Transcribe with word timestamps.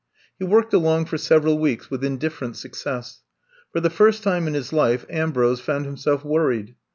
He 0.39 0.45
worked 0.45 0.73
along 0.73 1.05
for 1.05 1.19
several 1.19 1.59
weeks 1.59 1.91
with 1.91 2.03
indifferent 2.03 2.57
success. 2.57 3.21
Far 3.71 3.83
the 3.83 3.91
first 3.91 4.23
time 4.23 4.47
in 4.47 4.55
his 4.55 4.73
life 4.73 5.05
Ambrose 5.11 5.61
found 5.61 5.85
himself 5.85 6.25
worried. 6.25 6.73